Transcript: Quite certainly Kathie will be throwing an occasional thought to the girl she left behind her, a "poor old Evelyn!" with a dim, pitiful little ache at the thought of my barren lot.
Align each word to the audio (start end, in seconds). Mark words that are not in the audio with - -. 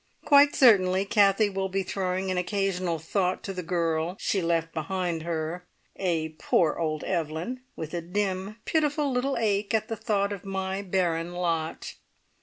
Quite 0.25 0.55
certainly 0.55 1.05
Kathie 1.05 1.51
will 1.51 1.69
be 1.69 1.83
throwing 1.83 2.31
an 2.31 2.37
occasional 2.39 2.97
thought 2.97 3.43
to 3.43 3.53
the 3.53 3.61
girl 3.61 4.17
she 4.19 4.41
left 4.41 4.73
behind 4.73 5.21
her, 5.21 5.67
a 5.95 6.29
"poor 6.39 6.73
old 6.79 7.03
Evelyn!" 7.03 7.61
with 7.75 7.93
a 7.93 8.01
dim, 8.01 8.57
pitiful 8.65 9.11
little 9.11 9.37
ache 9.37 9.75
at 9.75 9.89
the 9.89 9.95
thought 9.95 10.33
of 10.33 10.43
my 10.43 10.81
barren 10.81 11.33
lot. 11.35 11.93